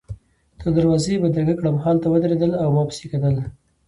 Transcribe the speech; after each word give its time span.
تر 0.59 0.69
دروازې 0.77 1.09
يې 1.13 1.21
بدرګه 1.23 1.53
کړم، 1.59 1.75
هلته 1.85 2.05
ودرېدل 2.09 2.51
او 2.61 2.67
ما 2.75 2.83
پسي 2.89 3.05
کتل. 3.11 3.35